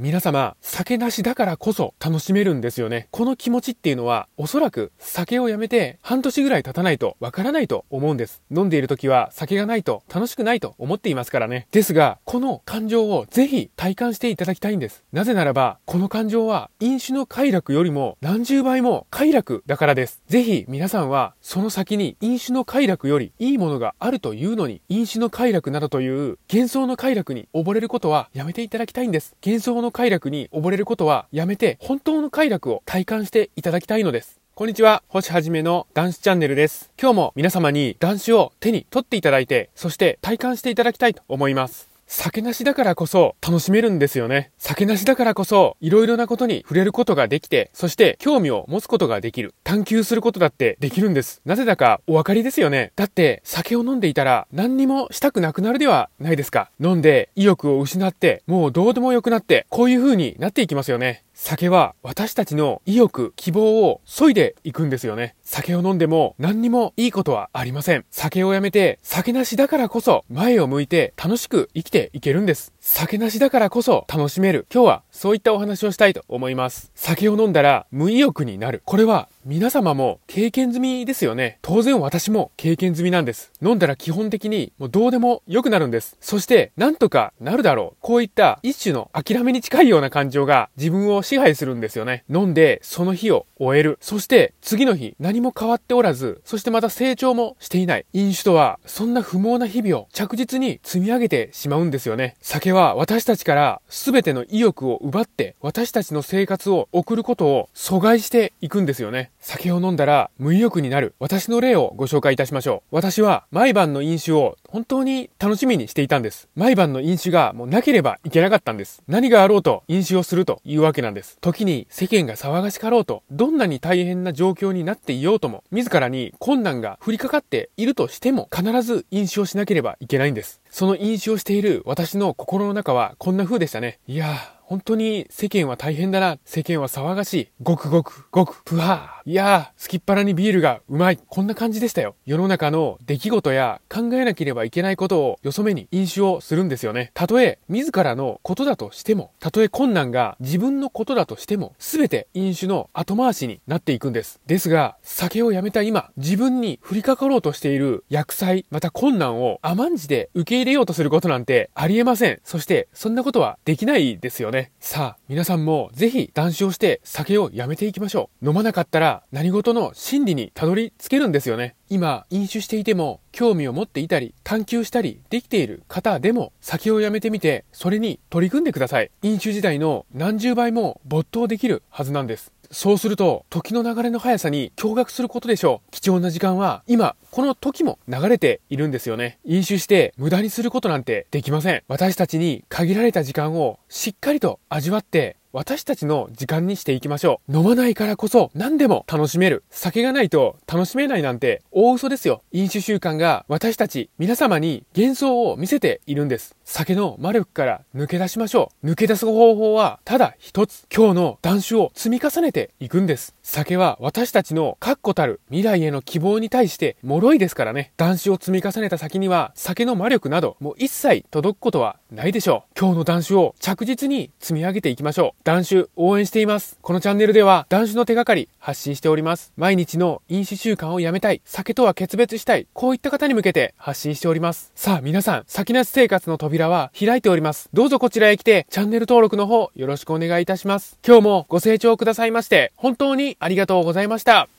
[0.00, 3.08] 皆様、酒なしだからこそ楽しめるんですよね。
[3.10, 8.40] この気持ちっていうのは、おそらく酒をやめて半年ぐらい経たないとわからないと思うんです。
[8.48, 11.66] 飲んでいる時は酒がないと楽しくないと思っていますからね。
[11.72, 15.02] ですが、この感情をぜひ体感していただきたいんです。
[15.10, 20.22] なぜならば、この感情は飲酒の快楽よりも何十倍も快楽だからです。
[20.28, 29.34] ぜひ皆さんはその先に飲酒の快楽よりいいものがあるというのに、飲酒の快楽などという幻想の快楽に溺れることはやめていただきたいんです。
[29.44, 34.40] 幻想の快楽に溺れることはやめて、本当の快楽を体感していただきたいのです。
[34.54, 36.90] こんにちは、星はじめの男子チャンネルです。
[37.00, 41.87] 今日も皆様に男子を手に取っていただいて、そして体感していただきたいと思います。
[42.10, 44.50] 酒なしだからこそ楽しめるんですよね。
[44.56, 49.54] 酒なしだからこそ色々なことに触れることができて、そして興味を持つことができる。
[49.62, 51.42] 探求することだってできるんです。
[51.44, 52.92] なぜだかお分かりですよね。
[52.96, 56.70] だって酒を飲んでいたら何にもしたくなくなるではないですか。
[56.82, 61.24] 飲んで意欲を失ってもうどうでもよくなってこういう風になっていきますよね。
[61.40, 65.36] 酒は私たちの意欲、希望を削いでいくんですよね。
[65.42, 68.04] 酒を飲んでも何にもいいことはありません。
[68.10, 72.72] 酒をやめて酒なしだからこそ前を向いて楽しく生きていけるんです。
[72.90, 74.66] 酒なしだからこそ楽しめる。
[74.72, 76.90] 今日はそういったお話をしたいと思います。
[76.94, 78.80] 酒を飲んだら無意欲になる。
[78.86, 81.58] これは皆様も経験済みですよね。
[81.60, 83.52] 当然私も経験済みなんです。
[83.62, 86.16] 飲んだら基本的にもうどうでも良くなるんです。
[86.20, 87.96] そしてなんとかなるだろう。
[88.00, 92.24] こういった一種の諦めに近いような感情が自分を支配するんですよね。
[92.30, 93.98] 飲んでその日を終える。
[94.00, 98.06] そして次の日何も変わっておらず、そしてまた成長もしていない。
[98.14, 102.36] 飲酒とはそんな不毛な日々を着実に積み上げてしまうんですよね。
[102.40, 109.30] 酒は私たちから全ての意欲を奪って私たちの生活を送ることを阻害していくんですよね。
[109.40, 112.94] 酒を飲んだら無意欲になる私の例をご紹介いたしましょう。
[112.94, 116.48] 私は毎晩の飲酒を本当に楽しみにしていたんです。
[116.54, 119.02] 毎晩の飲酒がもうなければいけなかったんです。
[119.08, 121.38] 何があろうと飲酒をするというわけなんです。
[121.40, 130.60] 時に世間が騒がしかろうと、どんなに大変な状況になっていようとも、自らに困難が降りかかっているとしても、必ず飲酒をしなければいけないんです。
[130.70, 133.98] その飲酒をしている私の心の中はこんな風でしたね。
[134.06, 136.38] いやー、本当に世間は大変だな。
[136.44, 137.48] 世間は騒がしい。
[137.62, 139.30] ごくごく、ごく、ぷはー。
[139.30, 141.18] いやー、すきっ腹にビールがうまい。
[141.26, 142.16] こんな感じでしたよ。
[142.26, 147.12] 世の中の出来事や考えなければいけないことをよそ目に飲酒をするんですよね。
[147.14, 154.38] たとえ自らのことだとしても、たとえ困難が自分のことだとしても、すべて飲酒の後回しになっていくんです。
[154.46, 162.40] ですが、酒をやめた今、自分に降りかかろうとしている薬剤、また困難を甘んじて受け入れようとすることなんてありえません。
[162.44, 164.57] そして、そんなことはできないですよね。
[164.58, 164.72] ね。
[164.80, 168.48] さあ、皆さんもぜひ断酒をして酒をやめていきましょう。
[168.48, 171.76] 飲まなかったら何事の真理にたどり着けるんですよね。
[171.88, 179.10] 今、飲酒していても興味を持っていたり、探求したりできている方でも酒をやめてみて、それに取り組んでください。
[179.22, 182.52] 飲酒時代の何十倍も没頭できるはずなんです。
[182.70, 185.90] そうすると、時の流れの速さに驚愕することでしょう。
[185.90, 189.38] 貴重な時間は、今、この時も流れているんですよね。
[189.44, 191.82] 飲酒して無駄にすることなんてできません。
[191.88, 197.56] 私たちに限られた時間をしっかりと味わって私たちの時間にしていきましょう。
[197.56, 199.64] 飲まないからこそ何でも楽しめる。
[199.70, 202.44] 酒がないと楽しめないなんて大嘘ですよ。
[202.52, 206.54] 飲酒習慣が私たち皆様に幻想を見せているんです。
[206.62, 208.86] 酒の魔力から抜け出しましょう。
[208.88, 210.86] 抜け出す方法はただ一つ。
[210.94, 213.34] 今日の断酒を積み重ねていくんです。
[213.42, 217.92] 酒は私たちの確固たる未来への希望に対して脆いですからね。
[217.96, 222.78] 断酒を積み重ねた先には酒の魔力などもう一切届くことはないでしょう。
[222.78, 225.47] 今日の断酒を着実に積み上げていきましょう。
[225.48, 226.76] 断酒応援しています。
[226.82, 229.50] このチャンネルでは断酒の手がかり発信しております。
[229.56, 234.72] 毎日の飲酒習慣をやめたい、酒とは決別したい、こういった方に向けて発信しております。
[234.74, 237.70] さあ皆さん、先なし生活の扉は開いております。
[237.72, 240.98] どうぞこちらへ来てチャンネル登録の方よろしくお願いいたします。
[241.02, 244.50] 今日もご清聴くださいまして本当にありがとうございました。